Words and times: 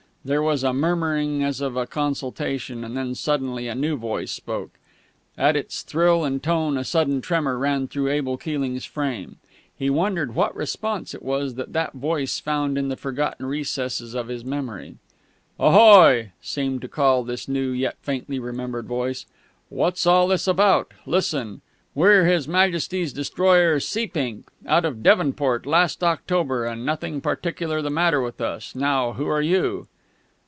There 0.23 0.43
was 0.43 0.63
a 0.63 0.71
murmuring, 0.71 1.43
as 1.43 1.61
of 1.61 1.75
a 1.75 1.87
consultation, 1.87 2.83
and 2.83 2.95
then 2.95 3.15
suddenly 3.15 3.67
a 3.67 3.73
new 3.73 3.97
voice 3.97 4.29
spoke. 4.31 4.77
At 5.35 5.55
its 5.55 5.81
thrill 5.81 6.23
and 6.23 6.43
tone 6.43 6.77
a 6.77 6.83
sudden 6.83 7.21
tremor 7.21 7.57
ran 7.57 7.87
through 7.87 8.09
Abel 8.09 8.37
Keeling's 8.37 8.85
frame. 8.85 9.37
He 9.75 9.89
wondered 9.89 10.35
what 10.35 10.55
response 10.55 11.15
it 11.15 11.23
was 11.23 11.55
that 11.55 11.73
that 11.73 11.93
voice 11.93 12.39
found 12.39 12.77
in 12.77 12.87
the 12.87 12.95
forgotten 12.95 13.47
recesses 13.47 14.13
of 14.13 14.27
his 14.27 14.45
memory.... 14.45 14.97
"Ahoy!" 15.59 16.33
seemed 16.39 16.83
to 16.83 16.87
call 16.87 17.23
this 17.23 17.47
new 17.47 17.71
yet 17.71 17.97
faintly 18.03 18.37
remembered 18.37 18.85
voice. 18.85 19.25
"What's 19.69 20.05
all 20.05 20.27
this 20.27 20.47
about? 20.47 20.91
Listen. 21.07 21.61
We're 21.95 22.25
His 22.25 22.47
Majesty's 22.47 23.11
destroyer 23.11 23.79
Seapink, 23.79 24.43
_out 24.67 24.83
of 24.83 25.01
Devonport 25.01 25.65
last 25.65 26.03
October, 26.03 26.65
and 26.67 26.85
nothing 26.85 27.21
particular 27.21 27.81
the 27.81 27.89
matter 27.89 28.21
with 28.21 28.39
us. 28.39 28.75
Now 28.75 29.13
who 29.13 29.25
are 29.25 29.41
you? 29.41 29.87